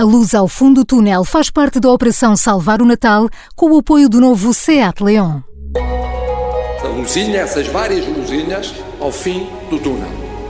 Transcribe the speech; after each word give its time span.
A 0.00 0.02
luz 0.02 0.34
ao 0.34 0.48
fundo 0.48 0.80
do 0.80 0.84
túnel 0.86 1.24
faz 1.24 1.50
parte 1.50 1.78
da 1.78 1.90
Operação 1.90 2.34
Salvar 2.34 2.80
o 2.80 2.86
Natal 2.86 3.28
com 3.54 3.70
o 3.70 3.80
apoio 3.80 4.08
do 4.08 4.18
novo 4.18 4.54
SEAT 4.54 5.04
Leon. 5.04 5.40
A 6.82 6.88
luzinha, 6.88 7.40
essas 7.40 7.66
várias 7.66 8.06
luzinhas 8.06 8.74
ao 8.98 9.12
fim 9.12 9.46
do 9.68 9.78
túnel. 9.78 10.08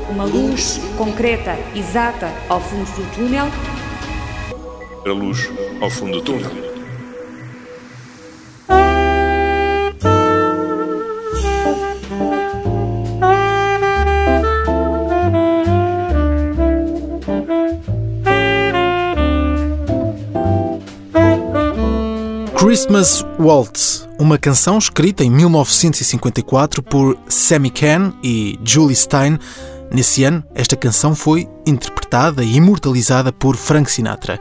Uma 0.08 0.22
luz 0.22 0.80
concreta, 0.96 1.58
exata, 1.74 2.32
ao 2.48 2.60
fundo 2.60 2.84
do 2.92 3.12
túnel. 3.12 3.46
A 5.04 5.12
luz 5.12 5.50
ao 5.80 5.90
fundo 5.90 6.20
do 6.20 6.22
túnel. 6.22 6.69
Christmas 22.70 23.26
Waltz, 23.36 24.08
uma 24.16 24.38
canção 24.38 24.78
escrita 24.78 25.24
em 25.24 25.30
1954 25.30 26.84
por 26.84 27.18
Sammy 27.26 27.68
Cahn 27.68 28.12
e 28.22 28.60
Julie 28.64 28.94
Stein. 28.94 29.40
Nesse 29.92 30.22
ano, 30.22 30.44
esta 30.54 30.76
canção 30.76 31.12
foi 31.12 31.48
interpretada 31.66 32.44
e 32.44 32.54
imortalizada 32.54 33.32
por 33.32 33.56
Frank 33.56 33.90
Sinatra. 33.90 34.38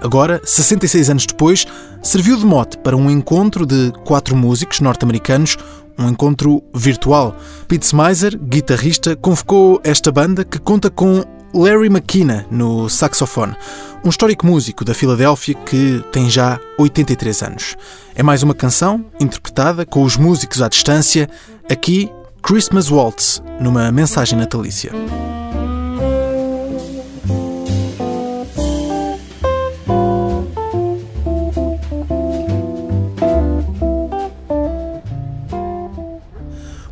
Agora, 0.00 0.40
66 0.44 1.10
anos 1.10 1.26
depois, 1.26 1.66
serviu 2.00 2.36
de 2.36 2.46
mote 2.46 2.78
para 2.78 2.96
um 2.96 3.10
encontro 3.10 3.66
de 3.66 3.92
quatro 4.04 4.36
músicos 4.36 4.78
norte-americanos, 4.78 5.56
um 5.98 6.10
encontro 6.10 6.62
virtual. 6.72 7.36
Pete 7.66 7.86
Smizer, 7.86 8.38
guitarrista, 8.38 9.16
convocou 9.16 9.80
esta 9.82 10.12
banda 10.12 10.44
que 10.44 10.60
conta 10.60 10.90
com 10.90 11.24
Larry 11.54 11.86
McKenna 11.86 12.44
no 12.50 12.88
saxofone, 12.88 13.54
um 14.04 14.08
histórico 14.08 14.44
músico 14.44 14.84
da 14.84 14.92
Filadélfia 14.92 15.54
que 15.54 16.02
tem 16.10 16.28
já 16.28 16.58
83 16.76 17.42
anos. 17.42 17.76
É 18.12 18.24
mais 18.24 18.42
uma 18.42 18.54
canção 18.54 19.04
interpretada 19.20 19.86
com 19.86 20.02
os 20.02 20.16
músicos 20.16 20.60
à 20.60 20.68
distância, 20.68 21.30
aqui 21.70 22.10
Christmas 22.42 22.90
Waltz, 22.90 23.40
numa 23.60 23.92
mensagem 23.92 24.36
natalícia. 24.36 24.90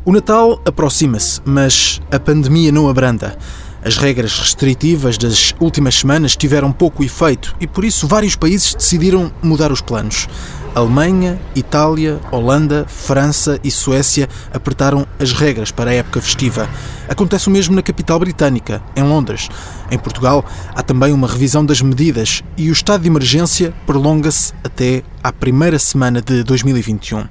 O 0.05 0.11
Natal 0.11 0.61
aproxima-se, 0.65 1.41
mas 1.45 2.01
a 2.11 2.19
pandemia 2.19 2.71
não 2.71 2.89
abranda. 2.89 3.37
As 3.85 3.97
regras 3.97 4.39
restritivas 4.39 5.17
das 5.17 5.53
últimas 5.59 5.95
semanas 5.95 6.37
tiveram 6.37 6.71
pouco 6.71 7.03
efeito 7.03 7.53
e 7.59 7.67
por 7.67 7.83
isso 7.83 8.07
vários 8.07 8.33
países 8.33 8.73
decidiram 8.73 9.29
mudar 9.41 9.73
os 9.73 9.81
planos. 9.81 10.29
Alemanha, 10.73 11.39
Itália, 11.53 12.19
Holanda, 12.31 12.85
França 12.87 13.59
e 13.63 13.69
Suécia 13.69 14.27
apertaram 14.51 15.05
as 15.19 15.31
regras 15.33 15.69
para 15.69 15.91
a 15.91 15.93
época 15.93 16.21
festiva. 16.21 16.67
Acontece 17.07 17.47
o 17.47 17.51
mesmo 17.51 17.75
na 17.75 17.83
capital 17.83 18.17
britânica, 18.19 18.81
em 18.95 19.03
Londres. 19.03 19.49
Em 19.91 19.99
Portugal, 19.99 20.43
há 20.73 20.81
também 20.81 21.11
uma 21.11 21.27
revisão 21.27 21.63
das 21.63 21.81
medidas 21.81 22.41
e 22.57 22.69
o 22.69 22.73
estado 22.73 23.01
de 23.01 23.07
emergência 23.07 23.73
prolonga-se 23.85 24.53
até 24.63 25.03
à 25.21 25.31
primeira 25.31 25.77
semana 25.77 26.21
de 26.21 26.41
2021. 26.43 27.27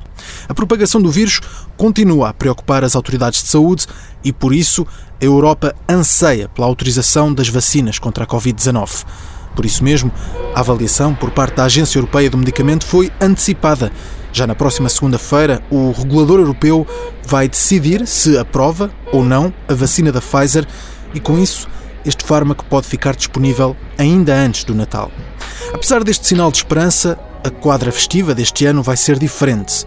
A 0.48 0.55
propagação 0.55 1.03
do 1.03 1.11
vírus 1.11 1.41
continua 1.77 2.28
a 2.28 2.34
preocupar 2.34 2.84
as 2.84 2.94
autoridades 2.94 3.42
de 3.42 3.48
saúde 3.48 3.87
e, 4.22 4.33
por 4.33 4.55
isso, 4.55 4.87
a 5.23 5.25
Europa 5.25 5.73
anseia 5.89 6.48
pela 6.48 6.67
autorização 6.67 7.33
das 7.33 7.48
vacinas 7.48 7.97
contra 7.97 8.25
a 8.25 8.27
Covid-19. 8.27 9.05
Por 9.55 9.65
isso 9.65 9.84
mesmo, 9.84 10.11
a 10.53 10.61
avaliação 10.61 11.15
por 11.15 11.31
parte 11.31 11.56
da 11.56 11.65
Agência 11.65 11.98
Europeia 11.98 12.28
do 12.28 12.37
Medicamento 12.37 12.84
foi 12.84 13.12
antecipada. 13.20 13.93
Já 14.33 14.47
na 14.47 14.55
próxima 14.55 14.89
segunda-feira, 14.89 15.62
o 15.70 15.93
regulador 15.93 16.41
europeu 16.41 16.87
vai 17.25 17.49
decidir 17.49 18.05
se 18.06 18.37
aprova 18.37 18.91
ou 19.12 19.22
não 19.22 19.55
a 19.69 19.75
vacina 19.75 20.11
da 20.11 20.21
Pfizer 20.21 20.66
e, 21.15 21.21
com 21.21 21.38
isso, 21.38 21.69
este 22.05 22.25
fármaco 22.25 22.65
pode 22.65 22.88
ficar 22.88 23.15
disponível 23.15 23.77
ainda 23.97 24.34
antes 24.34 24.65
do 24.65 24.75
Natal. 24.75 25.12
Apesar 25.72 26.03
deste 26.03 26.27
sinal 26.27 26.50
de 26.50 26.56
esperança, 26.56 27.16
a 27.44 27.50
quadra 27.50 27.93
festiva 27.93 28.34
deste 28.34 28.66
ano 28.66 28.82
vai 28.82 28.97
ser 28.97 29.19
diferente. 29.19 29.84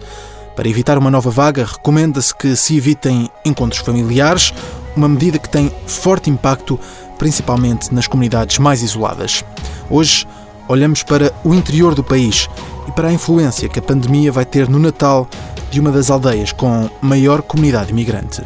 Para 0.54 0.68
evitar 0.68 0.96
uma 0.96 1.10
nova 1.10 1.28
vaga, 1.28 1.66
recomenda-se 1.66 2.34
que 2.34 2.56
se 2.56 2.76
evitem 2.76 3.28
encontros 3.44 3.82
familiares, 3.82 4.54
uma 4.96 5.08
medida 5.08 5.38
que 5.38 5.48
tem 5.48 5.70
forte 5.86 6.30
impacto 6.30 6.78
principalmente 7.18 7.94
nas 7.94 8.06
comunidades 8.06 8.58
mais 8.58 8.82
isoladas. 8.82 9.44
Hoje, 9.90 10.26
olhamos 10.68 11.02
para 11.02 11.32
o 11.44 11.54
interior 11.54 11.94
do 11.94 12.02
país 12.02 12.48
e 12.88 12.92
para 12.92 13.08
a 13.08 13.12
influência 13.12 13.68
que 13.68 13.78
a 13.78 13.82
pandemia 13.82 14.32
vai 14.32 14.44
ter 14.44 14.68
no 14.68 14.78
Natal 14.78 15.28
de 15.70 15.80
uma 15.80 15.90
das 15.90 16.10
aldeias 16.10 16.52
com 16.52 16.88
maior 17.00 17.42
comunidade 17.42 17.90
imigrante. 17.90 18.42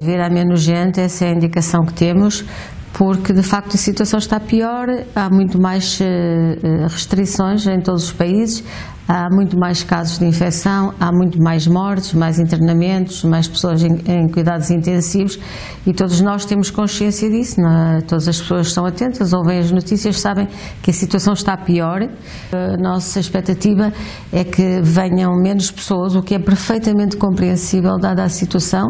Vir 0.00 0.20
a 0.20 0.30
menos 0.30 0.62
gente, 0.62 1.00
essa 1.00 1.26
é 1.26 1.28
a 1.28 1.32
indicação 1.32 1.84
que 1.84 1.92
temos, 1.92 2.44
porque 2.92 3.32
de 3.32 3.42
facto 3.42 3.74
a 3.74 3.78
situação 3.78 4.18
está 4.18 4.40
pior, 4.40 4.86
há 5.14 5.28
muito 5.28 5.60
mais 5.60 6.00
eh, 6.00 6.56
restrições 6.88 7.66
em 7.66 7.80
todos 7.80 8.04
os 8.04 8.12
países, 8.12 8.64
há 9.08 9.30
muito 9.30 9.58
mais 9.58 9.82
casos 9.82 10.18
de 10.18 10.26
infecção, 10.26 10.92
há 11.00 11.10
muito 11.10 11.42
mais 11.42 11.66
mortes, 11.66 12.12
mais 12.12 12.38
internamentos, 12.38 13.24
mais 13.24 13.48
pessoas 13.48 13.82
em, 13.82 13.94
em 14.06 14.28
cuidados 14.28 14.70
intensivos 14.70 15.38
e 15.86 15.94
todos 15.94 16.20
nós 16.20 16.44
temos 16.44 16.70
consciência 16.70 17.30
disso, 17.30 17.58
é? 17.62 18.02
todas 18.02 18.28
as 18.28 18.38
pessoas 18.38 18.66
estão 18.66 18.84
atentas, 18.84 19.32
ouvem 19.32 19.58
as 19.58 19.70
notícias, 19.70 20.20
sabem 20.20 20.46
que 20.82 20.90
a 20.90 20.92
situação 20.92 21.32
está 21.32 21.56
pior. 21.56 22.02
A 22.52 22.76
nossa 22.76 23.18
expectativa 23.18 23.90
é 24.30 24.44
que 24.44 24.82
venham 24.82 25.34
menos 25.40 25.70
pessoas, 25.70 26.14
o 26.14 26.22
que 26.22 26.34
é 26.34 26.38
perfeitamente 26.38 27.16
compreensível 27.16 27.96
dada 27.98 28.22
a 28.22 28.28
situação, 28.28 28.88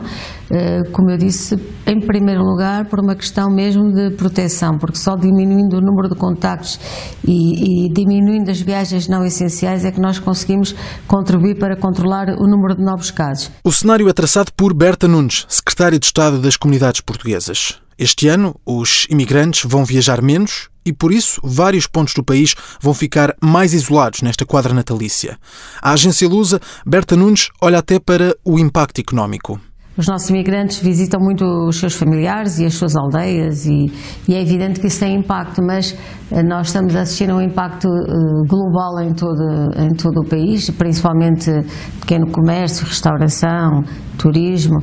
eh, 0.50 0.82
como 0.92 1.10
eu 1.10 1.18
disse, 1.18 1.54
em 1.86 2.00
primeiro 2.00 2.42
lugar 2.42 2.86
por 2.86 3.00
uma 3.00 3.14
questão 3.14 3.50
mesmo 3.50 3.92
de 3.92 4.10
proteção, 4.16 4.78
porque 4.78 4.96
só 4.96 5.14
diminuindo 5.14 5.76
o 5.76 5.80
número 5.80 6.08
de 6.08 6.16
contactos 6.16 6.80
e, 7.24 7.86
e 7.86 7.92
diminuindo 7.92 8.50
as 8.50 8.60
viagens 8.60 9.06
não 9.08 9.24
essenciais 9.24 9.84
é 9.84 9.92
que 9.92 10.00
nós 10.00 10.07
nós 10.08 10.18
conseguimos 10.18 10.74
contribuir 11.06 11.58
para 11.58 11.76
controlar 11.76 12.30
o 12.30 12.46
número 12.46 12.74
de 12.74 12.82
novos 12.82 13.10
casos. 13.10 13.50
O 13.62 13.70
cenário 13.70 14.08
é 14.08 14.12
traçado 14.14 14.50
por 14.56 14.72
Berta 14.72 15.06
Nunes, 15.06 15.44
secretária 15.48 15.98
de 15.98 16.06
Estado 16.06 16.38
das 16.38 16.56
Comunidades 16.56 17.02
Portuguesas. 17.02 17.78
Este 17.98 18.26
ano, 18.26 18.58
os 18.64 19.06
imigrantes 19.10 19.68
vão 19.68 19.84
viajar 19.84 20.22
menos 20.22 20.70
e, 20.82 20.92
por 20.94 21.12
isso, 21.12 21.40
vários 21.44 21.86
pontos 21.86 22.14
do 22.14 22.24
país 22.24 22.54
vão 22.80 22.94
ficar 22.94 23.34
mais 23.42 23.74
isolados 23.74 24.22
nesta 24.22 24.46
quadra 24.46 24.72
natalícia. 24.72 25.36
A 25.82 25.92
agência 25.92 26.26
Lusa, 26.26 26.58
Berta 26.86 27.14
Nunes, 27.14 27.50
olha 27.60 27.78
até 27.78 27.98
para 27.98 28.34
o 28.42 28.58
impacto 28.58 29.00
económico. 29.00 29.60
Os 29.98 30.06
nossos 30.06 30.30
imigrantes 30.30 30.78
visitam 30.78 31.20
muito 31.20 31.44
os 31.44 31.76
seus 31.76 31.92
familiares 31.92 32.60
e 32.60 32.64
as 32.64 32.74
suas 32.74 32.94
aldeias 32.94 33.66
e, 33.66 33.86
e, 34.28 34.34
é 34.34 34.40
evidente 34.40 34.78
que 34.78 34.86
isso 34.86 35.00
tem 35.00 35.16
impacto, 35.16 35.60
mas 35.60 35.92
eh, 36.30 36.40
nós 36.40 36.68
estamos 36.68 36.94
a 36.94 37.00
assistir 37.00 37.28
a 37.28 37.34
um 37.34 37.40
impacto 37.40 37.88
uh, 37.88 38.46
global 38.46 39.00
em 39.02 39.12
todo, 39.12 39.42
em 39.76 39.92
todo 39.96 40.20
o 40.20 40.24
país, 40.24 40.70
principalmente 40.70 41.50
pequeno 41.98 42.30
comércio, 42.30 42.86
restauração, 42.86 43.82
turismo 44.16 44.78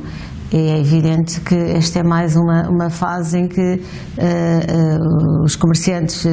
é 0.52 0.78
evidente 0.78 1.40
que 1.40 1.54
esta 1.54 2.00
é 2.00 2.02
mais 2.02 2.36
uma, 2.36 2.68
uma 2.68 2.90
fase 2.90 3.38
em 3.38 3.48
que 3.48 3.60
uh, 3.60 3.80
uh, 3.80 5.44
os 5.44 5.56
comerciantes 5.56 6.24
uh, 6.24 6.28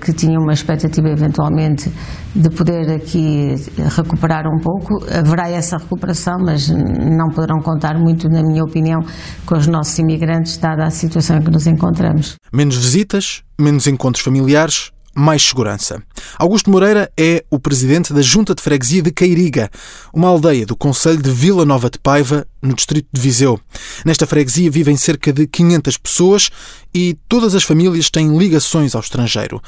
que 0.00 0.12
tinham 0.12 0.42
uma 0.42 0.52
expectativa 0.52 1.08
eventualmente 1.08 1.92
de 2.34 2.50
poder 2.50 2.90
aqui 2.90 3.54
recuperar 3.96 4.46
um 4.46 4.58
pouco, 4.58 5.04
haverá 5.12 5.48
essa 5.50 5.76
recuperação, 5.76 6.38
mas 6.44 6.68
não 6.68 7.28
poderão 7.28 7.60
contar 7.60 7.98
muito, 7.98 8.28
na 8.28 8.42
minha 8.42 8.64
opinião, 8.64 9.00
com 9.44 9.54
os 9.54 9.66
nossos 9.66 9.98
imigrantes, 9.98 10.56
dada 10.56 10.84
a 10.84 10.90
situação 10.90 11.36
em 11.36 11.42
que 11.42 11.50
nos 11.50 11.66
encontramos. 11.66 12.36
Menos 12.52 12.76
visitas, 12.76 13.42
menos 13.60 13.86
encontros 13.86 14.24
familiares, 14.24 14.90
mais 15.14 15.42
segurança. 15.42 16.02
Augusto 16.38 16.70
Moreira 16.70 17.10
é 17.16 17.44
o 17.50 17.58
presidente 17.58 18.12
da 18.12 18.22
Junta 18.22 18.54
de 18.54 18.62
Freguesia 18.62 19.02
de 19.02 19.10
Cairiga, 19.10 19.70
uma 20.12 20.28
aldeia 20.28 20.64
do 20.64 20.76
Conselho 20.76 21.22
de 21.22 21.30
Vila 21.30 21.64
Nova 21.64 21.90
de 21.90 21.98
Paiva, 21.98 22.46
no 22.60 22.74
distrito 22.74 23.08
de 23.12 23.20
Viseu. 23.20 23.60
Nesta 24.04 24.26
freguesia 24.26 24.70
vivem 24.70 24.96
cerca 24.96 25.32
de 25.32 25.46
500 25.46 25.96
pessoas 25.98 26.50
e 26.94 27.16
todas 27.28 27.54
as 27.54 27.64
famílias 27.64 28.10
têm 28.10 28.36
ligações 28.36 28.94
ao 28.94 29.00
estrangeiro. 29.00 29.60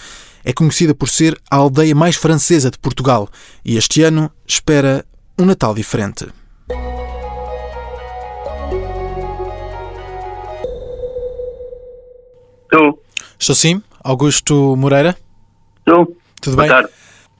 É 0.44 0.52
conhecida 0.52 0.94
por 0.94 1.08
ser 1.08 1.40
a 1.50 1.56
aldeia 1.56 1.94
mais 1.94 2.16
francesa 2.16 2.70
de 2.70 2.78
Portugal 2.78 3.28
e 3.64 3.76
este 3.76 4.02
ano 4.02 4.30
espera 4.46 5.04
um 5.38 5.44
Natal 5.44 5.74
diferente. 5.74 6.26
Estou. 12.62 13.02
Estou 13.38 13.54
sim, 13.54 13.82
Augusto 14.02 14.76
Moreira. 14.76 15.16
Estou. 15.86 16.16
Tudo 16.40 16.56
Boa 16.56 16.66
bem? 16.66 16.76
Tarde. 16.76 16.90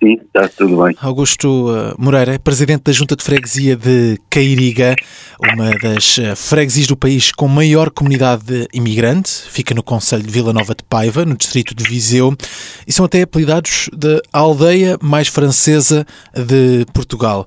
sim, 0.03 0.15
está 0.15 0.49
tudo 0.49 0.85
bem. 0.85 0.95
Augusto 1.01 1.71
uh, 1.71 1.95
Moreira, 1.99 2.39
presidente 2.39 2.83
da 2.85 2.93
Junta 2.93 3.17
de 3.17 3.25
Freguesia 3.25 3.75
de 3.75 4.19
Cairiga, 4.29 4.95
uma 5.41 5.71
das 5.79 6.19
uh, 6.19 6.37
freguesias 6.37 6.87
do 6.87 6.95
país 6.97 7.33
com 7.33 7.49
maior 7.49 7.91
comunidade 7.91 8.69
imigrante, 8.75 9.31
fica 9.31 9.75
no 9.75 9.83
Conselho 9.83 10.23
de 10.23 10.31
Vila 10.31 10.53
Nova 10.53 10.75
de 10.75 10.85
Paiva, 10.85 11.25
no 11.25 11.35
distrito 11.35 11.75
de 11.75 11.85
Viseu, 11.85 12.35
e 12.87 12.93
são 12.93 13.07
até 13.07 13.23
apelidados 13.23 13.89
de 13.97 14.21
aldeia 14.31 14.99
mais 15.03 15.29
francesa 15.29 16.07
de 16.35 16.85
Portugal. 16.93 17.47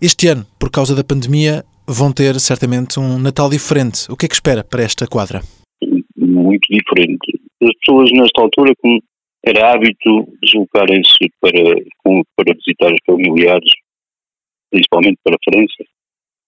Este 0.00 0.28
ano, 0.28 0.46
por 0.58 0.70
causa 0.70 0.94
da 0.94 1.02
pandemia, 1.02 1.64
vão 1.86 2.12
ter 2.12 2.38
certamente 2.38 3.00
um 3.00 3.18
Natal 3.18 3.48
diferente. 3.48 4.12
O 4.12 4.16
que 4.16 4.26
é 4.26 4.28
que 4.28 4.34
espera 4.34 4.62
para 4.62 4.82
esta 4.82 5.06
quadra? 5.06 5.40
Muito 6.16 6.66
diferente. 6.70 7.40
As 7.62 7.70
pessoas 7.78 8.10
nesta 8.12 8.42
altura, 8.42 8.74
como 8.82 9.00
era 9.46 9.72
hábito 9.72 10.26
deslocarem-se 10.42 11.30
para, 11.40 11.52
para 12.36 12.54
visitar 12.54 12.92
os 12.92 13.00
familiares, 13.06 13.70
principalmente 14.70 15.18
para 15.22 15.36
a 15.36 15.44
França 15.44 15.84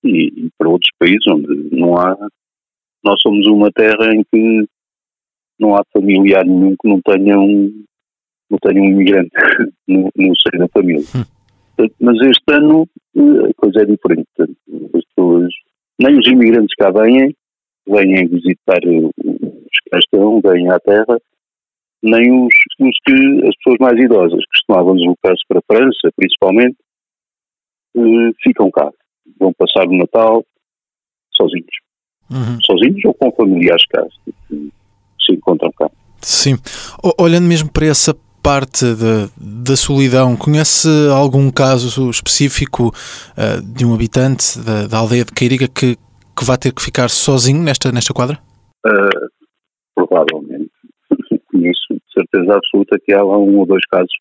e, 0.04 0.46
e, 0.46 0.50
para 0.56 0.68
outros 0.68 0.90
países 0.98 1.26
onde 1.28 1.76
não 1.76 1.96
há. 1.96 2.16
Nós 3.04 3.20
somos 3.20 3.46
uma 3.46 3.70
terra 3.70 4.14
em 4.14 4.24
que 4.32 4.66
não 5.58 5.76
há 5.76 5.82
familiar 5.92 6.44
nenhum 6.44 6.74
que 6.80 6.88
não 6.88 7.00
tenha 7.02 7.38
um, 7.38 7.84
não 8.50 8.58
tenha 8.58 8.82
um 8.82 8.86
imigrante 8.86 9.30
no, 9.86 10.10
no 10.16 10.34
seio 10.40 10.58
da 10.58 10.68
família. 10.68 11.04
Hum. 11.14 11.24
Mas 12.00 12.16
este 12.26 12.52
ano 12.52 12.88
eh, 13.14 13.50
a 13.50 13.54
coisa 13.54 13.82
é 13.82 13.84
diferente. 13.84 14.26
As 14.38 15.04
pessoas, 15.04 15.52
nem 16.00 16.18
os 16.18 16.26
imigrantes 16.26 16.74
cá 16.78 16.90
vêm, 16.90 17.34
vêm 17.86 18.26
visitar 18.28 18.80
os 18.86 19.76
que 19.84 19.98
estão, 19.98 20.40
vêm 20.40 20.70
à 20.70 20.80
terra, 20.80 21.20
nem 22.02 22.46
os, 22.46 22.54
os 22.80 22.96
que 23.04 23.48
as 23.48 23.56
pessoas 23.56 23.76
mais 23.80 23.98
idosas 23.98 24.38
que 24.38 24.58
costumavam 24.58 24.96
deslocar-se 24.96 25.42
para 25.48 25.58
a 25.58 25.74
França, 25.74 26.10
principalmente, 26.16 26.76
eh, 27.96 28.30
ficam 28.42 28.70
cá. 28.70 28.90
Vão 29.38 29.52
passar 29.54 29.86
o 29.88 29.96
Natal 29.96 30.44
sozinhos. 31.34 31.66
Uhum. 32.30 32.58
Sozinhos 32.64 33.04
ou 33.04 33.14
com 33.14 33.30
familiares 33.32 33.84
cá, 33.86 34.04
que 34.24 34.70
se 35.24 35.32
encontram 35.32 35.70
cá. 35.72 35.90
Sim. 36.20 36.56
Olhando 37.18 37.46
mesmo 37.46 37.70
para 37.70 37.86
essa 37.86 38.14
parte 38.42 38.84
da, 38.94 39.28
da 39.36 39.76
solidão, 39.76 40.36
conhece 40.36 40.88
algum 41.12 41.50
caso 41.50 42.10
específico 42.10 42.88
uh, 42.88 43.62
de 43.62 43.84
um 43.84 43.92
habitante 43.92 44.58
da, 44.60 44.86
da, 44.86 44.98
aldeia 44.98 45.24
de 45.24 45.32
Cairiga 45.32 45.66
que, 45.66 45.96
que 45.96 46.44
vai 46.44 46.56
ter 46.56 46.72
que 46.72 46.80
ficar 46.80 47.10
sozinho 47.10 47.60
nesta, 47.62 47.90
nesta 47.90 48.14
quadra? 48.14 48.38
Uh, 48.86 49.28
provavelmente 49.94 50.45
conheço 51.66 51.86
de 51.90 52.12
certeza 52.12 52.56
absoluta 52.56 52.98
que 53.04 53.12
há 53.12 53.22
lá 53.22 53.38
um 53.38 53.58
ou 53.58 53.66
dois 53.66 53.84
casos 53.90 54.12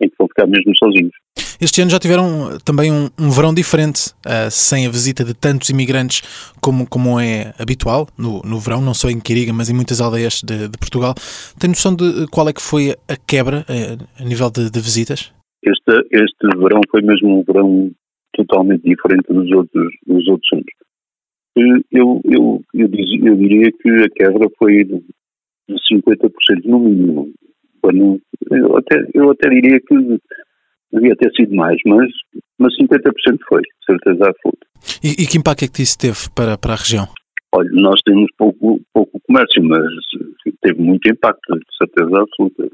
em 0.00 0.08
que 0.08 0.14
vão 0.18 0.28
ficar 0.28 0.46
mesmo 0.46 0.72
sozinhos. 0.78 1.12
Este 1.60 1.82
ano 1.82 1.90
já 1.90 1.98
tiveram 1.98 2.58
também 2.64 2.90
um, 2.90 3.10
um 3.20 3.30
verão 3.30 3.52
diferente, 3.52 4.12
uh, 4.26 4.50
sem 4.50 4.86
a 4.86 4.90
visita 4.90 5.22
de 5.22 5.34
tantos 5.34 5.68
imigrantes 5.68 6.22
como, 6.60 6.88
como 6.88 7.20
é 7.20 7.52
habitual 7.58 8.08
no, 8.18 8.40
no 8.40 8.58
verão, 8.58 8.80
não 8.80 8.94
só 8.94 9.10
em 9.10 9.20
Quiriga, 9.20 9.52
mas 9.52 9.68
em 9.68 9.74
muitas 9.74 10.00
aldeias 10.00 10.40
de, 10.42 10.68
de 10.68 10.78
Portugal. 10.78 11.14
Tem 11.58 11.68
noção 11.68 11.94
de 11.94 12.26
qual 12.28 12.48
é 12.48 12.52
que 12.52 12.62
foi 12.62 12.96
a 13.06 13.16
quebra 13.16 13.58
uh, 13.68 14.22
a 14.22 14.24
nível 14.24 14.50
de, 14.50 14.70
de, 14.70 14.80
visitas? 14.80 15.32
Este, 15.62 16.08
este 16.10 16.58
verão 16.58 16.80
foi 16.90 17.02
mesmo 17.02 17.40
um 17.40 17.44
verão 17.44 17.90
totalmente 18.32 18.82
diferente 18.82 19.30
dos 19.30 19.52
outros, 19.52 19.92
dos 20.06 20.28
outros 20.28 20.48
anos. 20.54 20.64
Eu, 21.92 22.20
eu, 22.24 22.62
eu, 22.72 22.88
diz, 22.88 23.22
eu 23.22 23.36
diria 23.36 23.70
que 23.70 23.90
a 23.90 24.08
quebra 24.08 24.48
foi 24.58 24.86
de 25.74 25.96
50% 25.96 26.64
no 26.64 26.80
mínimo. 26.80 27.30
Eu 28.50 28.76
até, 28.76 29.06
eu 29.14 29.30
até 29.30 29.48
diria 29.48 29.80
que 29.80 30.20
devia 30.92 31.16
ter 31.16 31.30
sido 31.32 31.54
mais, 31.54 31.76
mas, 31.86 32.10
mas 32.58 32.74
50% 32.76 33.38
foi, 33.48 33.62
certeza 33.86 34.28
absoluta. 34.28 34.66
E, 35.02 35.22
e, 35.22 35.26
que 35.26 35.38
impacto 35.38 35.64
é 35.64 35.68
que 35.68 35.82
isso 35.82 35.98
teve 35.98 36.18
para, 36.34 36.58
para 36.58 36.74
a 36.74 36.76
região? 36.76 37.06
Olha, 37.52 37.70
nós 37.72 38.00
temos 38.04 38.30
pouco, 38.36 38.80
pouco 38.92 39.20
comércio, 39.26 39.62
mas 39.64 39.82
teve 40.62 40.80
muito 40.80 41.10
impacto, 41.10 41.54
de 41.54 41.76
certeza 41.76 42.22
absoluta. 42.22 42.68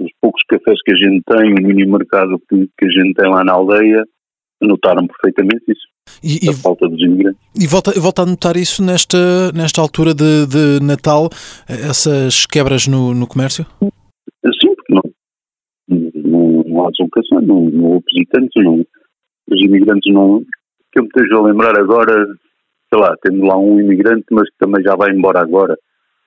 Os 0.00 0.10
poucos 0.20 0.42
cafés 0.48 0.80
que 0.82 0.92
a 0.92 0.96
gente 0.96 1.22
tem, 1.24 1.52
o 1.52 1.66
mini 1.66 1.86
mercado 1.86 2.40
que, 2.48 2.68
que 2.78 2.86
a 2.86 2.90
gente 2.90 3.14
tem 3.14 3.30
lá 3.30 3.44
na 3.44 3.52
aldeia, 3.52 4.04
notaram 4.66 5.06
perfeitamente 5.06 5.64
isso. 5.68 5.88
E, 6.22 6.48
a 6.48 6.52
falta 6.52 6.88
dos 6.88 7.00
imigrantes. 7.00 7.40
E 7.58 7.66
volta, 7.66 7.92
volta 7.98 8.22
a 8.22 8.26
notar 8.26 8.56
isso 8.56 8.82
nesta, 8.84 9.52
nesta 9.52 9.80
altura 9.80 10.12
de, 10.12 10.46
de 10.46 10.84
Natal, 10.84 11.30
essas 11.68 12.46
quebras 12.46 12.86
no, 12.86 13.14
no 13.14 13.26
comércio? 13.26 13.64
Sim, 13.80 14.74
porque 14.74 14.94
não, 14.94 15.02
não, 15.88 16.62
não 16.64 16.86
há 16.86 16.90
deslocação, 16.90 17.40
não, 17.40 17.70
não 17.70 17.84
houve 17.92 18.04
visitantes, 18.12 18.62
não, 18.62 18.84
os 19.50 19.60
imigrantes 19.64 20.12
não. 20.12 20.42
Que 20.92 20.98
eu 20.98 21.04
me 21.04 21.08
esteja 21.08 21.36
a 21.36 21.42
lembrar 21.42 21.78
agora, 21.78 22.26
sei 22.92 23.00
lá, 23.00 23.14
temos 23.22 23.46
lá 23.46 23.56
um 23.56 23.80
imigrante, 23.80 24.26
mas 24.32 24.48
que 24.50 24.58
também 24.58 24.82
já 24.82 24.96
vai 24.96 25.10
embora 25.12 25.40
agora, 25.40 25.78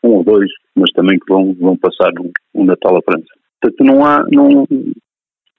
um 0.04 0.12
ou 0.12 0.24
dois, 0.24 0.50
mas 0.76 0.92
também 0.94 1.20
que 1.20 1.32
vão, 1.32 1.54
vão 1.60 1.78
passar 1.78 2.12
um, 2.20 2.32
um 2.56 2.66
Natal 2.66 2.98
à 2.98 3.02
França. 3.02 3.28
Portanto, 3.62 3.84
não 3.84 4.06
há. 4.06 4.26
Não, 4.32 4.66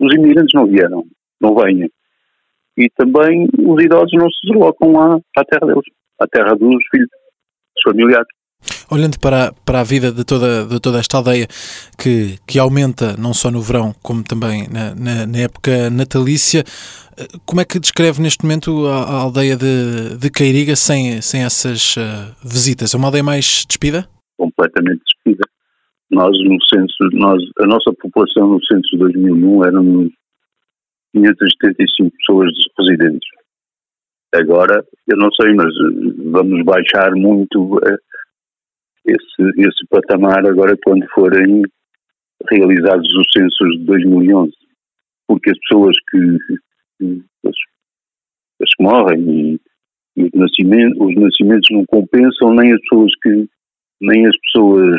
os 0.00 0.14
imigrantes 0.14 0.52
não 0.54 0.66
vieram, 0.66 1.04
não 1.40 1.54
venham 1.54 1.88
e 2.76 2.88
também 2.96 3.46
os 3.58 3.82
idosos 3.82 4.12
não 4.12 4.28
se 4.30 4.46
deslocam 4.48 4.92
lá 4.92 5.18
à 5.36 5.44
terra 5.44 5.66
deles, 5.66 5.84
à 6.20 6.26
terra 6.26 6.54
dos 6.54 6.82
filhos, 6.90 7.08
dos 7.08 7.82
familiares. 7.92 8.26
Olhando 8.90 9.18
para, 9.20 9.52
para 9.64 9.80
a 9.80 9.84
vida 9.84 10.10
de 10.10 10.24
toda, 10.24 10.64
de 10.64 10.80
toda 10.80 10.98
esta 10.98 11.18
aldeia, 11.18 11.46
que, 11.98 12.38
que 12.46 12.58
aumenta 12.58 13.14
não 13.16 13.34
só 13.34 13.50
no 13.50 13.60
verão, 13.60 13.92
como 14.02 14.22
também 14.22 14.66
na, 14.68 14.94
na, 14.94 15.26
na 15.26 15.38
época 15.38 15.90
natalícia, 15.90 16.64
como 17.46 17.60
é 17.60 17.64
que 17.64 17.78
descreve 17.78 18.22
neste 18.22 18.42
momento 18.42 18.86
a, 18.86 19.02
a 19.02 19.20
aldeia 19.22 19.56
de, 19.56 20.16
de 20.18 20.30
Cairiga 20.30 20.76
sem, 20.76 21.20
sem 21.20 21.42
essas 21.42 21.96
uh, 21.96 22.34
visitas? 22.42 22.94
É 22.94 22.96
uma 22.96 23.08
aldeia 23.08 23.24
mais 23.24 23.64
despida? 23.68 24.08
Completamente 24.38 25.02
despida. 25.06 25.44
Nós, 26.10 26.32
no 26.44 26.56
censo, 26.72 27.10
nós, 27.12 27.42
a 27.60 27.66
nossa 27.66 27.92
população 28.00 28.48
no 28.48 28.64
censo 28.64 28.88
de 28.92 28.98
2001 28.98 29.64
éramos 29.64 30.08
575 31.14 32.10
pessoas 32.16 32.50
residentes. 32.78 33.28
Agora, 34.34 34.84
eu 35.06 35.16
não 35.16 35.30
sei, 35.32 35.54
mas 35.54 35.68
eh, 35.68 36.30
vamos 36.32 36.64
baixar 36.64 37.12
muito 37.12 37.78
eh, 37.86 37.96
esse, 39.06 39.60
esse 39.60 39.86
patamar 39.88 40.44
agora 40.44 40.76
quando 40.84 41.06
forem 41.14 41.62
realizados 42.50 43.08
os 43.16 43.26
censos 43.32 43.78
de 43.78 43.84
2011. 43.84 44.52
Porque 45.28 45.50
as 45.50 45.58
pessoas 45.60 45.96
que, 46.10 46.18
as, 47.46 47.54
as 48.60 48.74
que 48.76 48.82
morrem 48.82 49.20
e, 49.20 49.60
e 50.16 50.24
os, 50.24 50.30
nascimentos, 50.34 50.98
os 51.00 51.14
nascimentos 51.14 51.68
não 51.70 51.84
compensam 51.86 52.54
nem 52.54 52.72
as 52.72 52.80
pessoas 52.80 53.12
que 53.22 53.48
nem 54.00 54.26
as 54.26 54.36
pessoas 54.40 54.96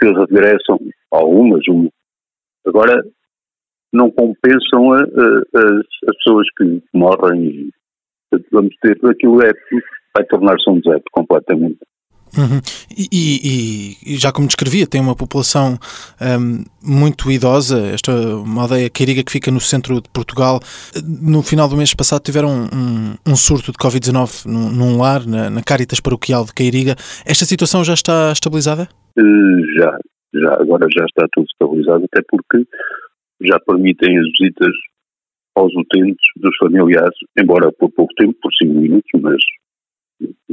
que 0.00 0.06
regressam, 0.06 0.78
algumas, 1.12 1.62
agora 2.66 3.02
não 3.94 4.10
compensam 4.10 4.92
a, 4.92 4.98
a, 4.98 5.60
as, 5.60 5.86
as, 6.08 6.16
pessoas 6.16 6.46
que 6.58 6.82
morrem 6.92 7.46
e 7.46 7.70
vamos 8.50 8.74
ter 8.82 8.98
aquilo 9.06 9.42
é 9.42 9.50
vai 10.16 10.24
tornar-se 10.26 10.68
um 10.68 10.80
deserto 10.80 11.04
completamente. 11.12 11.78
Uhum. 12.36 12.60
E, 12.96 13.08
e, 13.12 14.14
e, 14.14 14.16
já 14.16 14.32
como 14.32 14.48
descrevia, 14.48 14.88
tem 14.88 15.00
uma 15.00 15.14
população 15.14 15.78
um, 16.20 16.64
muito 16.82 17.30
idosa, 17.30 17.78
esta 17.92 18.12
uma 18.12 18.62
aldeia 18.62 18.90
Queiriga 18.90 19.22
que 19.22 19.30
fica 19.30 19.52
no 19.52 19.60
centro 19.60 20.00
de 20.00 20.08
Portugal. 20.10 20.58
No 21.22 21.42
final 21.42 21.68
do 21.68 21.76
mês 21.76 21.94
passado 21.94 22.22
tiveram 22.22 22.50
um, 22.50 23.14
um 23.24 23.36
surto 23.36 23.70
de 23.70 23.78
Covid-19 23.78 24.46
num, 24.46 24.70
num, 24.70 25.00
lar, 25.00 25.24
na, 25.24 25.48
na 25.48 25.62
Caritas 25.62 26.00
Paroquial 26.00 26.44
de 26.44 26.52
Queiriga. 26.52 26.96
Esta 27.24 27.44
situação 27.44 27.84
já 27.84 27.94
está 27.94 28.32
estabilizada? 28.32 28.88
Uh, 29.16 29.60
já, 29.78 29.96
já, 30.34 30.54
agora 30.54 30.88
já 30.92 31.04
está 31.04 31.28
tudo 31.32 31.46
estabilizado, 31.46 32.04
até 32.04 32.20
porque 32.28 32.66
já 33.42 33.58
permitem 33.60 34.18
as 34.18 34.26
visitas 34.38 34.74
aos 35.54 35.72
utentes 35.74 36.26
dos 36.36 36.56
familiares, 36.56 37.16
embora 37.38 37.70
por 37.72 37.90
pouco 37.90 38.12
tempo, 38.14 38.34
por 38.42 38.52
5 38.52 38.74
minutos, 38.74 39.10
mas 39.20 39.40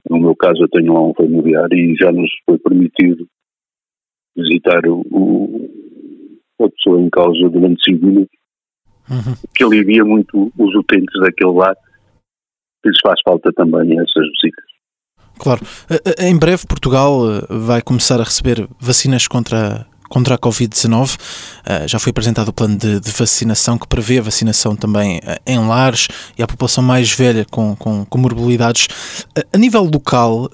no 0.09 0.19
meu 0.19 0.35
caso 0.35 0.63
eu 0.63 0.69
tenho 0.69 0.93
lá 0.93 1.01
um 1.01 1.13
familiar 1.13 1.67
e 1.71 1.95
já 1.95 2.11
nos 2.11 2.29
foi 2.45 2.57
permitido 2.59 3.27
visitar 4.35 4.85
o, 4.87 5.01
o 5.11 5.69
a 6.65 6.69
pessoa 6.69 7.01
em 7.01 7.09
causa 7.09 7.49
durante 7.49 7.83
5 7.83 8.05
minutos, 8.05 8.37
uhum. 9.09 9.35
que 9.55 9.63
alivia 9.63 10.05
muito 10.05 10.51
os 10.57 10.75
utentes 10.75 11.19
daquele 11.19 11.53
lar, 11.53 11.75
que 12.83 12.89
lhes 12.89 12.99
faz 13.01 13.19
falta 13.25 13.51
também 13.53 13.99
essas 13.99 14.27
visitas. 14.27 14.71
Claro. 15.39 15.61
Em 16.19 16.37
breve 16.37 16.67
Portugal 16.67 17.23
eh, 17.25 17.45
vai 17.49 17.81
começar 17.81 18.21
a 18.21 18.23
receber 18.23 18.67
vacinas 18.79 19.27
contra 19.27 19.87
contra 20.11 20.35
a 20.35 20.37
Covid-19. 20.37 21.15
Uh, 21.15 21.87
já 21.87 21.97
foi 21.97 22.09
apresentado 22.09 22.49
o 22.49 22.53
plano 22.53 22.77
de, 22.77 22.99
de, 22.99 23.11
vacinação 23.11 23.77
que 23.77 23.87
prevê 23.87 24.19
a 24.19 24.21
vacinação 24.21 24.75
também 24.75 25.19
uh, 25.19 25.39
em 25.47 25.57
lares 25.57 26.09
e 26.37 26.43
à 26.43 26.47
população 26.47 26.83
mais 26.83 27.15
velha 27.15 27.45
com, 27.49 27.75
com 27.77 28.05
comorbilidades. 28.05 28.87
Uh, 29.37 29.47
a 29.53 29.57
nível 29.57 29.83
local, 29.83 30.49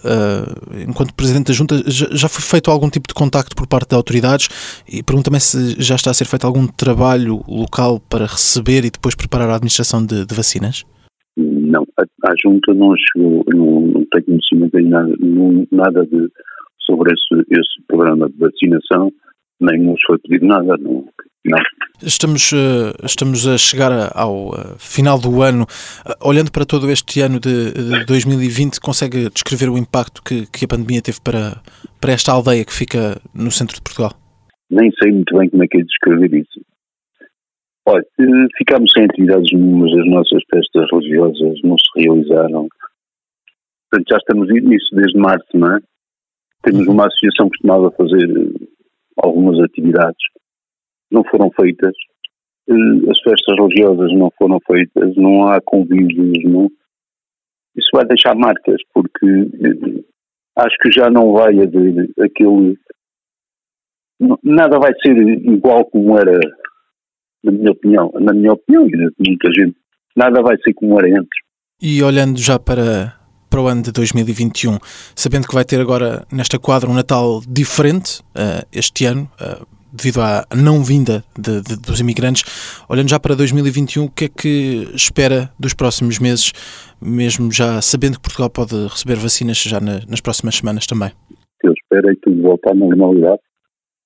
enquanto 0.87 1.13
Presidente 1.13 1.47
da 1.47 1.53
Junta, 1.53 1.83
já, 1.87 2.29
foi 2.29 2.41
feito 2.41 2.69
algum 2.69 2.89
tipo 2.89 3.07
de 3.07 3.13
contacto 3.13 3.55
por 3.55 3.65
parte 3.65 3.89
de 3.89 3.95
autoridades 3.95 4.83
e 4.87 5.01
pergunto-me 5.01 5.39
se 5.39 5.75
já 5.81 5.95
está 5.95 6.11
a 6.11 6.13
ser 6.13 6.25
feito 6.25 6.45
algum 6.45 6.67
trabalho 6.67 7.43
local 7.47 7.99
para 7.99 8.25
receber 8.25 8.85
e 8.85 8.91
depois 8.91 9.15
preparar 9.15 9.49
a 9.49 9.55
administração 9.55 10.05
de, 10.05 10.25
de 10.25 10.35
vacinas? 10.35 10.85
Não, 11.35 11.85
a, 11.97 12.03
a, 12.03 12.33
Junta 12.43 12.73
não 12.73 12.93
chegou, 12.95 13.43
não, 13.53 13.81
não 13.81 14.05
tem 14.11 14.23
conhecimento 14.23 14.79
em 14.79 14.89
nada, 14.89 15.13
não, 15.19 15.67
nada 15.71 16.05
de, 16.05 16.29
sobre 16.81 17.13
esse, 17.13 17.45
esse 17.51 17.87
programa 17.87 18.29
de 18.29 18.37
vacinação, 18.37 19.11
nem 19.59 19.81
nos 19.81 19.99
foi 20.05 20.17
pedido 20.19 20.47
nada. 20.47 20.77
Não, 20.77 21.05
não. 21.45 21.59
Estamos, 22.01 22.51
eh, 22.53 22.93
estamos 23.03 23.47
a 23.47 23.57
chegar 23.57 23.91
ao 24.15 24.53
eh, 24.53 24.75
final 24.77 25.19
do 25.19 25.41
ano. 25.41 25.65
Eh, 26.05 26.13
olhando 26.21 26.51
para 26.51 26.65
todo 26.65 26.89
este 26.91 27.21
ano 27.21 27.39
de, 27.39 27.71
de 27.73 28.05
2020, 28.05 28.79
consegue 28.79 29.29
descrever 29.29 29.69
o 29.69 29.77
impacto 29.77 30.21
que, 30.21 30.45
que 30.45 30.65
a 30.65 30.67
pandemia 30.67 31.01
teve 31.01 31.19
para, 31.21 31.61
para 31.99 32.11
esta 32.11 32.31
aldeia 32.31 32.63
que 32.63 32.73
fica 32.73 33.19
no 33.33 33.49
centro 33.49 33.75
de 33.75 33.81
Portugal? 33.81 34.11
Nem 34.69 34.91
sei 35.01 35.11
muito 35.11 35.35
bem 35.35 35.49
como 35.49 35.63
é 35.63 35.67
que 35.67 35.79
é 35.79 35.81
descrever 35.81 36.33
isso. 36.35 36.61
Olha, 37.87 38.03
ficámos 38.57 38.91
sem 38.91 39.05
atividades 39.05 39.47
nenhumas, 39.53 39.91
as 39.93 40.07
nossas 40.07 40.43
festas 40.53 40.87
religiosas 40.91 41.57
não 41.63 41.77
se 41.77 42.03
realizaram. 42.03 42.67
Portanto, 43.89 44.09
já 44.11 44.17
estamos 44.17 44.49
nisso 44.49 44.93
desde 44.93 45.17
março, 45.17 45.47
não 45.55 45.77
é? 45.77 45.79
Temos 46.63 46.85
uma 46.85 47.07
associação 47.07 47.49
que 47.49 47.57
costumava 47.57 47.89
fazer 47.91 48.27
algumas 49.17 49.59
atividades, 49.59 50.23
não 51.11 51.23
foram 51.23 51.49
feitas. 51.51 51.93
As 52.69 53.19
festas 53.21 53.55
religiosas 53.57 54.11
não 54.13 54.29
foram 54.37 54.59
feitas, 54.65 55.15
não 55.15 55.47
há 55.47 55.61
convívios, 55.61 56.43
não. 56.43 56.69
Isso 57.75 57.89
vai 57.93 58.05
deixar 58.05 58.35
marcas, 58.35 58.81
porque 58.93 59.25
eh, 59.25 60.03
acho 60.57 60.75
que 60.81 60.91
já 60.91 61.09
não 61.09 61.31
vai 61.31 61.53
haver 61.59 62.09
aquele. 62.19 62.77
Nada 64.43 64.79
vai 64.79 64.91
ser 65.01 65.15
igual 65.17 65.85
como 65.85 66.17
era 66.17 66.39
na 67.43 67.51
minha 67.51 67.71
opinião, 67.71 68.11
na 68.19 68.33
minha 68.33 68.53
opinião 68.53 68.87
muita 69.19 69.51
gente, 69.53 69.77
nada 70.15 70.41
vai 70.41 70.57
ser 70.57 70.73
como 70.73 70.99
era 70.99 71.07
antes. 71.19 71.39
E 71.81 72.01
olhando 72.03 72.39
já 72.39 72.59
para, 72.59 73.13
para 73.49 73.61
o 73.61 73.67
ano 73.67 73.81
de 73.81 73.91
2021, 73.91 74.77
sabendo 75.15 75.47
que 75.47 75.53
vai 75.53 75.65
ter 75.65 75.79
agora 75.79 76.25
nesta 76.31 76.59
quadra 76.59 76.89
um 76.89 76.93
Natal 76.93 77.41
diferente 77.47 78.21
uh, 78.35 78.65
este 78.71 79.05
ano, 79.05 79.29
uh, 79.41 79.65
devido 79.91 80.21
à 80.21 80.45
não 80.55 80.83
vinda 80.83 81.23
de, 81.37 81.61
de, 81.61 81.75
dos 81.81 81.99
imigrantes, 81.99 82.43
olhando 82.87 83.09
já 83.09 83.19
para 83.19 83.35
2021, 83.35 84.05
o 84.05 84.11
que 84.11 84.25
é 84.25 84.29
que 84.29 84.87
espera 84.93 85.49
dos 85.59 85.73
próximos 85.73 86.19
meses, 86.19 86.51
mesmo 87.01 87.51
já 87.51 87.81
sabendo 87.81 88.17
que 88.17 88.23
Portugal 88.23 88.49
pode 88.49 88.75
receber 88.87 89.15
vacinas 89.15 89.57
já 89.57 89.79
na, 89.79 89.99
nas 90.07 90.21
próximas 90.21 90.55
semanas 90.55 90.85
também? 90.85 91.09
O 91.31 91.35
que 91.59 91.67
eu 91.67 91.73
espero 91.73 92.09
é 92.11 92.15
tudo 92.21 92.41
volte 92.41 92.69
à 92.69 92.73
normalidade, 92.73 93.39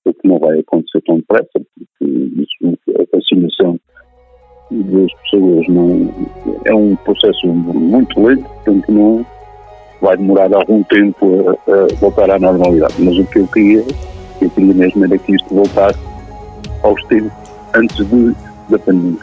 o 0.05 0.13
que 0.13 0.27
não 0.27 0.39
vai 0.39 0.59
acontecer 0.59 1.01
tão 1.05 1.17
depressa, 1.17 1.49
porque 1.53 2.13
isso, 2.41 2.77
a 2.99 3.17
vacinação 3.17 3.79
das 4.71 5.13
pessoas 5.23 5.67
não, 5.67 6.09
é 6.65 6.73
um 6.73 6.95
processo 6.97 7.47
muito 7.47 8.23
lento, 8.23 8.43
portanto 8.43 8.91
não 8.91 9.25
vai 10.01 10.17
demorar 10.17 10.51
algum 10.53 10.81
tempo 10.83 11.49
a, 11.49 11.71
a 11.71 11.95
voltar 11.99 12.31
à 12.31 12.39
normalidade. 12.39 12.95
Mas 12.99 13.17
o 13.17 13.25
que 13.25 13.39
eu 13.39 13.47
queria, 13.47 13.85
eu 14.41 14.49
queria 14.49 14.73
mesmo 14.73 15.05
era 15.05 15.17
que 15.17 15.35
isto 15.35 15.53
voltasse 15.53 15.99
aos 16.83 17.03
tempos 17.05 17.31
antes 17.75 18.07
de, 18.07 18.35
da 18.69 18.79
pandemia. 18.79 19.19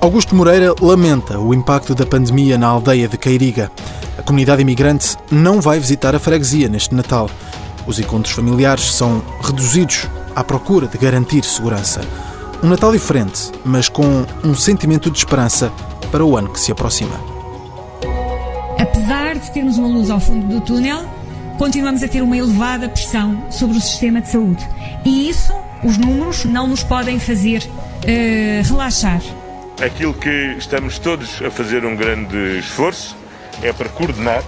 Augusto 0.00 0.36
Moreira 0.36 0.74
lamenta 0.80 1.38
o 1.38 1.54
impacto 1.54 1.94
da 1.94 2.04
pandemia 2.04 2.58
na 2.58 2.68
aldeia 2.68 3.08
de 3.08 3.16
Cairiga. 3.16 3.70
A 4.18 4.22
comunidade 4.22 4.62
imigrante 4.62 5.16
não 5.30 5.60
vai 5.60 5.78
visitar 5.78 6.14
a 6.14 6.18
freguesia 6.18 6.68
neste 6.68 6.94
Natal. 6.94 7.28
Os 7.86 7.98
encontros 7.98 8.34
familiares 8.34 8.94
são 8.94 9.22
reduzidos 9.42 10.08
à 10.36 10.44
procura 10.44 10.86
de 10.86 10.98
garantir 10.98 11.42
segurança. 11.44 12.02
Um 12.64 12.68
Natal 12.68 12.92
diferente, 12.92 13.52
mas 13.62 13.90
com 13.90 14.24
um 14.42 14.54
sentimento 14.54 15.10
de 15.10 15.18
esperança 15.18 15.70
para 16.10 16.24
o 16.24 16.34
ano 16.34 16.48
que 16.48 16.58
se 16.58 16.72
aproxima. 16.72 17.20
Apesar 18.78 19.36
de 19.36 19.50
termos 19.50 19.76
uma 19.76 19.88
luz 19.88 20.08
ao 20.08 20.18
fundo 20.18 20.46
do 20.46 20.62
túnel, 20.62 21.04
continuamos 21.58 22.02
a 22.02 22.08
ter 22.08 22.22
uma 22.22 22.34
elevada 22.34 22.88
pressão 22.88 23.44
sobre 23.50 23.76
o 23.76 23.80
sistema 23.82 24.22
de 24.22 24.30
saúde. 24.30 24.66
E 25.04 25.28
isso, 25.28 25.52
os 25.82 25.98
números, 25.98 26.46
não 26.46 26.66
nos 26.66 26.82
podem 26.82 27.20
fazer 27.20 27.58
uh, 27.58 28.66
relaxar. 28.66 29.20
Aquilo 29.84 30.14
que 30.14 30.54
estamos 30.56 30.98
todos 30.98 31.42
a 31.42 31.50
fazer 31.50 31.84
um 31.84 31.94
grande 31.94 32.60
esforço 32.60 33.14
é 33.62 33.74
para 33.74 33.90
coordenar 33.90 34.42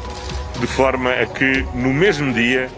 de 0.58 0.66
forma 0.66 1.10
a 1.10 1.26
que 1.26 1.66
no 1.74 1.92
mesmo 1.92 2.32
dia 2.32 2.70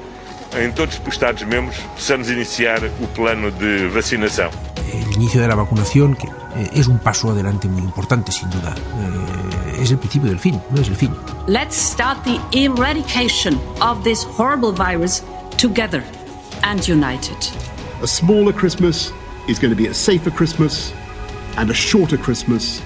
en 0.57 0.73
todos 0.73 0.99
los 0.99 1.15
Estados 1.15 1.47
miembros 1.47 1.77
possamos 1.95 2.29
iniciar 2.29 2.83
el 2.83 3.09
plano 3.15 3.53
de 3.53 3.87
vacunación. 3.87 4.68
El 4.93 5.13
inicio 5.13 5.41
de 5.41 5.49
la 5.49 5.55
vacunación 5.55 6.15
que 6.15 6.27
eh, 6.27 6.71
es 6.75 6.87
un 6.89 6.99
paso 6.99 7.31
adelante 7.31 7.69
muy 7.69 7.83
importante, 7.83 8.33
sin 8.33 8.51
duda. 8.51 8.75
Eh, 8.77 9.83
es 9.83 9.91
el 9.91 9.99
principio 9.99 10.29
del 10.29 10.39
fin, 10.39 10.61
no 10.71 10.81
es 10.81 10.89
el 10.89 10.97
fin. 10.97 11.15
Let's 11.47 11.77
start 11.77 12.23
the 12.25 12.39
eradication 12.53 13.59
of 13.81 14.03
this 14.03 14.25
horrible 14.25 14.73
virus 14.73 15.23
together 15.57 16.03
and 16.63 16.81
united. 16.89 17.37
A 18.03 18.07
smaller 18.07 18.53
Christmas 18.53 19.13
is 19.49 19.59
going 19.59 19.71
to 19.71 19.77
be 19.77 19.89
a 19.89 19.95
safer 19.95 20.31
Christmas, 20.31 20.93
and 21.57 21.71
a 21.71 21.75
shorter 21.75 22.19
Christmas 22.19 22.83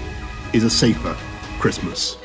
is 0.53 0.63
a 0.63 0.69
safer 0.69 1.15
Christmas. 1.59 2.17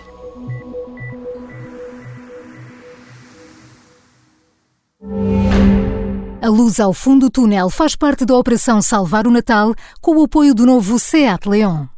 Luz 6.58 6.80
ao 6.80 6.92
fundo 6.92 7.26
do 7.26 7.30
túnel 7.30 7.70
faz 7.70 7.94
parte 7.94 8.24
da 8.24 8.36
Operação 8.36 8.82
Salvar 8.82 9.28
o 9.28 9.30
Natal 9.30 9.72
com 10.00 10.16
o 10.16 10.24
apoio 10.24 10.52
do 10.52 10.66
novo 10.66 10.98
Seat 10.98 11.48
Leon. 11.48 11.97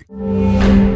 Thank 0.21 0.85
you. 0.85 0.90